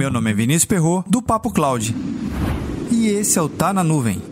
Meu 0.00 0.10
nome 0.10 0.30
é 0.30 0.32
Vinícius 0.32 0.64
Perro 0.64 1.04
do 1.06 1.20
Papo 1.20 1.52
Cloud. 1.52 1.94
E 2.90 3.08
esse 3.08 3.38
é 3.38 3.42
o 3.42 3.50
Tá 3.50 3.70
na 3.70 3.84
Nuvem. 3.84 4.22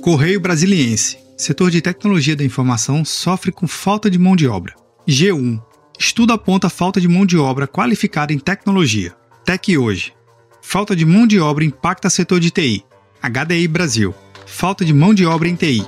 Correio 0.00 0.40
Brasiliense. 0.40 1.18
Setor 1.36 1.70
de 1.70 1.82
tecnologia 1.82 2.34
da 2.34 2.44
informação 2.44 3.04
sofre 3.04 3.52
com 3.52 3.68
falta 3.68 4.10
de 4.10 4.18
mão 4.18 4.34
de 4.34 4.48
obra. 4.48 4.74
G1. 5.06 5.62
Estudo 5.98 6.32
aponta 6.32 6.70
falta 6.70 6.98
de 6.98 7.08
mão 7.08 7.26
de 7.26 7.36
obra 7.36 7.68
qualificada 7.68 8.32
em 8.32 8.38
tecnologia. 8.38 9.14
Tec 9.44 9.76
hoje. 9.76 10.16
Falta 10.70 10.94
de 10.94 11.06
mão 11.06 11.26
de 11.26 11.40
obra 11.40 11.64
impacta 11.64 12.10
setor 12.10 12.40
de 12.40 12.50
TI. 12.50 12.84
HDI 13.22 13.66
Brasil. 13.66 14.14
Falta 14.44 14.84
de 14.84 14.92
mão 14.92 15.14
de 15.14 15.24
obra 15.24 15.48
em 15.48 15.54
TI. 15.54 15.82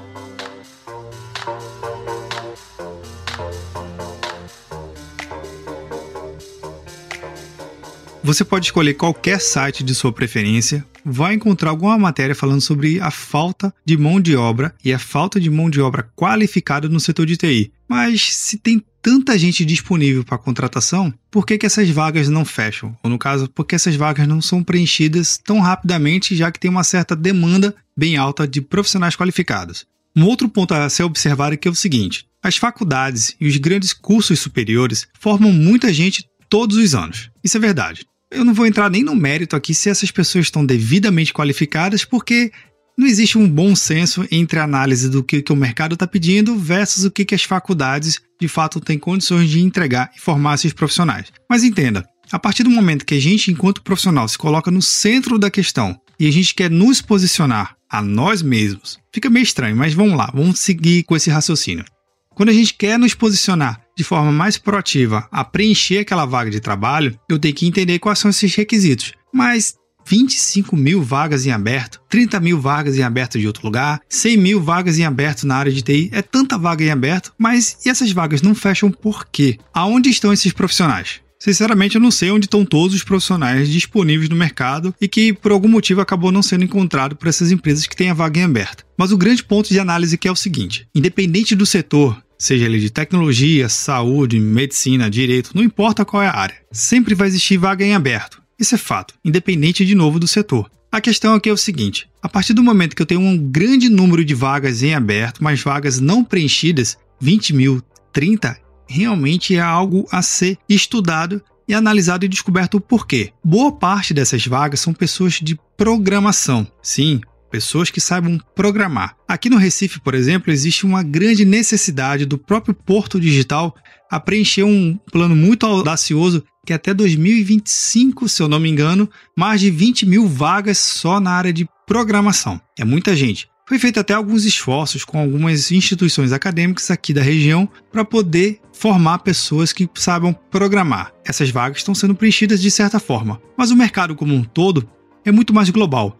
Você 8.30 8.45
pode 8.45 8.66
escolher 8.66 8.95
qualquer 8.95 9.41
site 9.41 9.83
de 9.83 9.93
sua 9.93 10.12
preferência, 10.12 10.87
vai 11.05 11.34
encontrar 11.34 11.71
alguma 11.71 11.98
matéria 11.98 12.33
falando 12.33 12.61
sobre 12.61 13.01
a 13.01 13.11
falta 13.11 13.75
de 13.84 13.97
mão 13.97 14.21
de 14.21 14.37
obra 14.37 14.73
e 14.84 14.93
a 14.93 15.01
falta 15.01 15.41
de 15.41 15.51
mão 15.51 15.69
de 15.69 15.80
obra 15.80 16.09
qualificada 16.15 16.88
no 16.88 17.01
setor 17.01 17.27
de 17.27 17.37
TI. 17.37 17.73
Mas 17.88 18.33
se 18.37 18.57
tem 18.57 18.80
tanta 19.02 19.37
gente 19.37 19.65
disponível 19.65 20.23
para 20.23 20.38
contratação, 20.38 21.12
por 21.29 21.45
que, 21.45 21.59
que 21.59 21.66
essas 21.66 21.91
vagas 21.91 22.29
não 22.29 22.45
fecham? 22.45 22.97
Ou 23.02 23.11
no 23.11 23.19
caso, 23.19 23.51
por 23.51 23.65
que 23.65 23.74
essas 23.74 23.97
vagas 23.97 24.29
não 24.29 24.41
são 24.41 24.62
preenchidas 24.62 25.37
tão 25.37 25.59
rapidamente, 25.59 26.37
já 26.37 26.52
que 26.52 26.60
tem 26.60 26.71
uma 26.71 26.85
certa 26.85 27.16
demanda 27.16 27.74
bem 27.96 28.16
alta 28.16 28.46
de 28.46 28.60
profissionais 28.60 29.16
qualificados? 29.16 29.85
Um 30.16 30.24
outro 30.24 30.49
ponto 30.49 30.73
a 30.73 30.88
ser 30.88 31.02
observado 31.02 31.57
é 31.57 31.59
é 31.66 31.68
o 31.68 31.74
seguinte: 31.74 32.27
as 32.40 32.57
faculdades 32.57 33.35
e 33.40 33.49
os 33.49 33.57
grandes 33.57 33.93
cursos 33.93 34.38
superiores 34.38 35.09
formam 35.18 35.52
muita 35.52 35.93
gente 35.93 36.24
todos 36.49 36.77
os 36.77 36.95
anos. 36.95 37.29
Isso 37.43 37.57
é 37.57 37.60
verdade. 37.60 38.05
Eu 38.31 38.45
não 38.45 38.55
vou 38.55 38.67
entrar 38.67 38.89
nem 38.89 39.03
no 39.03 39.17
mérito 39.17 39.57
aqui 39.57 39.75
se 39.75 39.91
essas 39.91 40.11
pessoas 40.11 40.47
estão 40.47 40.65
devidamente 40.65 41.33
qualificadas, 41.33 42.05
porque 42.05 42.53
não 42.97 43.07
existe 43.07 43.37
um 43.37 43.49
bom 43.49 43.75
senso 43.75 44.25
entre 44.31 44.61
a 44.61 44.65
análise 44.65 45.09
do 45.09 45.25
que, 45.25 45.43
que 45.43 45.53
o 45.53 45.57
mercado 45.57 45.95
está 45.95 46.07
pedindo 46.07 46.57
versus 46.57 47.05
o 47.05 47.11
que, 47.11 47.25
que 47.25 47.35
as 47.35 47.43
faculdades 47.43 48.21
de 48.41 48.47
fato 48.47 48.79
têm 48.79 48.99
condições 48.99 49.51
de 49.51 49.61
entregar 49.61 50.13
e 50.17 50.21
formar 50.21 50.55
esses 50.55 50.73
profissionais. 50.73 51.33
Mas 51.49 51.65
entenda, 51.65 52.07
a 52.31 52.39
partir 52.39 52.63
do 52.63 52.71
momento 52.71 53.05
que 53.05 53.15
a 53.15 53.21
gente, 53.21 53.51
enquanto 53.51 53.83
profissional, 53.83 54.29
se 54.29 54.39
coloca 54.39 54.71
no 54.71 54.81
centro 54.81 55.39
da 55.39 55.51
questão 55.51 55.99
e 56.19 56.29
a 56.29 56.31
gente 56.31 56.55
quer 56.55 56.71
nos 56.71 57.03
posicionar 57.03 57.75
a 57.91 58.01
nós 58.01 58.43
mesmos, 58.43 58.99
fica 59.13 59.29
meio 59.29 59.43
estranho, 59.43 59.75
mas 59.75 59.93
vamos 59.93 60.17
lá, 60.17 60.31
vamos 60.33 60.61
seguir 60.61 61.03
com 61.03 61.17
esse 61.17 61.31
raciocínio. 61.31 61.85
Quando 62.33 62.51
a 62.51 62.55
gente 62.55 62.75
quer 62.75 62.99
nos 62.99 63.13
posicionar 63.13 63.81
de 64.00 64.04
forma 64.04 64.32
mais 64.32 64.56
proativa 64.56 65.28
a 65.31 65.44
preencher 65.44 65.98
aquela 65.98 66.25
vaga 66.25 66.50
de 66.50 66.59
trabalho, 66.59 67.19
eu 67.28 67.38
tenho 67.38 67.54
que 67.54 67.66
entender 67.66 67.98
quais 67.98 68.19
são 68.19 68.31
esses 68.31 68.54
requisitos. 68.54 69.12
Mas 69.31 69.75
25 70.06 70.75
mil 70.75 71.03
vagas 71.03 71.44
em 71.44 71.50
aberto, 71.50 72.00
30 72.09 72.41
mil 72.41 72.59
vagas 72.59 72.97
em 72.97 73.03
aberto 73.03 73.38
de 73.38 73.47
outro 73.47 73.66
lugar, 73.66 74.00
100 74.09 74.37
mil 74.38 74.62
vagas 74.62 74.98
em 74.98 75.04
aberto 75.04 75.47
na 75.47 75.56
área 75.56 75.71
de 75.71 75.82
TI, 75.82 76.09
é 76.12 76.22
tanta 76.22 76.56
vaga 76.56 76.82
em 76.82 76.91
aberto, 76.91 77.32
mas 77.37 77.76
e 77.84 77.91
essas 77.91 78.10
vagas 78.10 78.41
não 78.41 78.54
fecham 78.54 78.91
por 78.91 79.26
quê? 79.26 79.59
Aonde 79.75 80.09
estão 80.09 80.32
esses 80.32 80.53
profissionais? 80.53 81.21
Sinceramente, 81.38 81.97
eu 81.97 82.00
não 82.00 82.10
sei 82.10 82.31
onde 82.31 82.47
estão 82.47 82.65
todos 82.65 82.97
os 82.97 83.04
profissionais 83.04 83.69
disponíveis 83.69 84.31
no 84.31 84.37
mercado 84.37 84.94
e 84.98 85.06
que, 85.09 85.32
por 85.32 85.53
algum 85.53 85.69
motivo, 85.69 86.00
acabou 86.00 86.32
não 86.32 86.43
sendo 86.43 86.65
encontrado 86.65 87.16
por 87.16 87.28
essas 87.28 87.53
empresas 87.53 87.87
que 87.87 87.97
têm 87.97 88.10
a 88.10 88.15
vaga 88.15 88.41
em 88.41 88.44
aberto. 88.44 88.84
Mas 88.97 89.12
o 89.12 89.16
grande 89.16 89.44
ponto 89.44 89.69
de 89.69 89.78
análise 89.78 90.19
que 90.19 90.28
é 90.28 90.32
o 90.32 90.37
seguinte: 90.37 90.87
independente 90.94 91.54
do 91.54 91.65
setor, 91.65 92.22
seja 92.41 92.65
ele 92.65 92.81
de 92.81 92.89
tecnologia, 92.89 93.69
saúde, 93.69 94.41
medicina, 94.41 95.11
direito, 95.11 95.51
não 95.55 95.62
importa 95.62 96.06
qual 96.06 96.23
é 96.23 96.27
a 96.27 96.34
área, 96.34 96.56
sempre 96.73 97.15
vai 97.15 97.28
existir 97.28 97.59
vaga 97.59 97.84
em 97.84 97.95
aberto. 97.95 98.41
Isso 98.59 98.75
é 98.75 98.78
fato, 98.78 99.15
independente 99.23 99.84
de 99.84 99.95
novo 99.95 100.19
do 100.19 100.27
setor. 100.27 100.71
A 100.91 101.01
questão 101.01 101.34
aqui 101.34 101.51
é 101.51 101.53
o 101.53 101.56
seguinte: 101.56 102.09
a 102.23 102.28
partir 102.28 102.55
do 102.55 102.62
momento 102.62 102.97
que 102.97 103.03
eu 103.03 103.06
tenho 103.06 103.21
um 103.21 103.37
grande 103.37 103.91
número 103.91 104.25
de 104.25 104.34
vagas 104.34 104.83
em 104.83 104.95
aberto, 104.95 105.45
mas 105.45 105.62
vagas 105.62 106.01
não 106.01 106.25
preenchidas, 106.25 106.97
20 107.21 107.53
mil, 107.55 107.83
30, 108.12 108.59
realmente 108.89 109.55
é 109.55 109.61
algo 109.61 110.07
a 110.11 110.22
ser 110.22 110.57
estudado 110.69 111.43
e 111.69 111.75
analisado 111.75 112.25
e 112.25 112.28
descoberto 112.28 112.78
o 112.78 112.81
porquê. 112.81 113.33
Boa 113.45 113.71
parte 113.71 114.12
dessas 114.12 114.45
vagas 114.47 114.81
são 114.81 114.93
pessoas 114.93 115.34
de 115.34 115.57
programação. 115.77 116.67
Sim, 116.83 117.21
pessoas 117.50 117.91
que 117.91 118.00
saibam 118.00 118.38
programar. 118.55 119.16
Aqui 119.28 119.50
no 119.50 119.56
Recife, 119.56 120.00
por 120.00 120.15
exemplo, 120.15 120.53
existe 120.53 120.87
uma 120.87 121.03
grande 121.03 121.44
necessidade 121.44 122.25
do 122.25 122.38
próprio 122.38 122.75
Porto 122.75 123.21
Digital 123.21 123.75
a 124.11 124.19
preencher 124.19 124.65
um 124.65 124.99
plano 125.12 125.37
muito 125.37 125.66
audacioso 125.66 126.44
que 126.65 126.72
até 126.72 126.93
2025, 126.93 128.28
se 128.28 128.43
eu 128.43 128.49
não 128.49 128.60
me 128.60 128.69
engano, 128.69 129.09
mais 129.37 129.60
de 129.60 129.71
20 129.71 130.06
mil 130.06 130.28
vagas 130.28 130.78
só 130.78 131.19
na 131.19 131.33
área 131.33 131.53
de 131.53 131.69
programação. 131.87 132.60
É 132.78 132.84
muita 132.84 133.16
gente. 133.16 133.49
Foi 133.66 133.78
feito 133.78 134.00
até 134.00 134.15
alguns 134.15 134.44
esforços 134.44 135.05
com 135.05 135.21
algumas 135.21 135.71
instituições 135.71 136.33
acadêmicas 136.33 136.91
aqui 136.91 137.15
da 137.15 137.22
região 137.22 137.69
para 137.93 138.05
poder 138.05 138.60
formar 138.72 139.21
pessoas 139.21 139.72
que 139.72 139.89
saibam 139.94 140.33
programar. 140.33 141.12
Essas 141.25 141.50
vagas 141.50 141.78
estão 141.78 141.94
sendo 141.94 142.15
preenchidas 142.15 142.60
de 142.60 142.69
certa 142.69 142.99
forma, 142.99 143.41
mas 143.56 143.71
o 143.71 143.77
mercado 143.77 144.16
como 144.16 144.34
um 144.34 144.43
todo 144.43 144.89
é 145.25 145.31
muito 145.31 145.55
mais 145.55 145.71
global. 145.71 146.20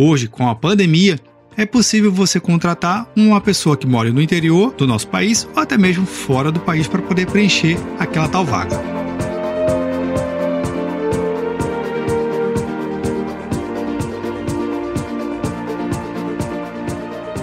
Hoje, 0.00 0.28
com 0.28 0.48
a 0.48 0.54
pandemia, 0.54 1.18
é 1.56 1.66
possível 1.66 2.12
você 2.12 2.38
contratar 2.38 3.10
uma 3.16 3.40
pessoa 3.40 3.76
que 3.76 3.84
mora 3.84 4.12
no 4.12 4.22
interior 4.22 4.72
do 4.72 4.86
nosso 4.86 5.08
país 5.08 5.48
ou 5.56 5.60
até 5.60 5.76
mesmo 5.76 6.06
fora 6.06 6.52
do 6.52 6.60
país 6.60 6.86
para 6.86 7.02
poder 7.02 7.26
preencher 7.26 7.76
aquela 7.98 8.28
tal 8.28 8.44
vaga. 8.44 8.80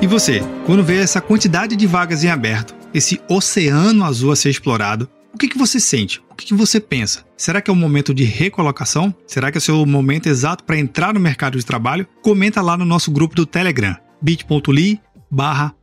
E 0.02 0.08
você, 0.08 0.42
quando 0.66 0.82
vê 0.82 1.00
essa 1.00 1.20
quantidade 1.20 1.76
de 1.76 1.86
vagas 1.86 2.24
em 2.24 2.30
aberto, 2.30 2.74
esse 2.94 3.20
oceano 3.28 4.06
azul 4.06 4.32
a 4.32 4.36
ser 4.38 4.50
explorado, 4.50 5.10
o 5.36 5.38
que, 5.38 5.50
que 5.50 5.58
você 5.58 5.82
sente? 5.82 6.22
O 6.32 6.36
que, 6.36 6.46
que 6.46 6.54
você 6.54 6.80
pensa? 6.80 7.26
Será 7.36 7.62
que 7.62 7.70
é 7.70 7.74
o 7.74 7.76
momento 7.76 8.14
de 8.14 8.24
recolocação? 8.24 9.14
Será 9.28 9.52
que 9.52 9.58
é 9.58 9.60
o 9.60 9.62
seu 9.62 9.86
momento 9.86 10.28
exato 10.28 10.64
para 10.64 10.80
entrar 10.80 11.14
no 11.14 11.20
mercado 11.20 11.58
de 11.58 11.66
trabalho? 11.66 12.08
Comenta 12.22 12.62
lá 12.62 12.78
no 12.78 12.86
noly 12.86 13.04
grupo 13.10 13.36
do 13.36 13.46
Telegram, 13.46 13.98
bit.ly 14.22 15.02
barra 15.30 15.76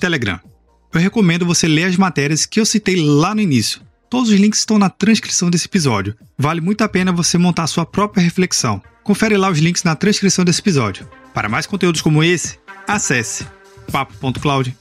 Telegram. 0.00 0.40
Eu 0.94 1.00
recomendo 1.00 1.44
você 1.44 1.68
ler 1.68 1.84
as 1.84 1.96
matérias 1.98 2.46
que 2.46 2.58
eu 2.58 2.64
citei 2.64 2.96
lá 2.96 3.34
no 3.34 3.42
início. 3.42 3.82
Todos 4.08 4.30
os 4.30 4.40
links 4.40 4.60
estão 4.60 4.78
na 4.78 4.88
transcrição 4.88 5.50
desse 5.50 5.66
episódio. 5.66 6.16
Vale 6.38 6.62
muito 6.62 6.82
a 6.82 6.88
pena 6.88 7.12
você 7.12 7.36
montar 7.36 7.66
sua 7.66 7.84
própria 7.84 8.22
reflexão. 8.22 8.80
Confere 9.04 9.36
lá 9.36 9.50
os 9.50 9.58
links 9.58 9.84
na 9.84 9.94
transcrição 9.94 10.46
desse 10.46 10.60
episódio. 10.60 11.06
Para 11.34 11.48
mais 11.48 11.66
conteúdos 11.66 12.00
como 12.00 12.24
esse, 12.24 12.58
acesse 12.88 13.46
papo.cloud. 13.90 14.74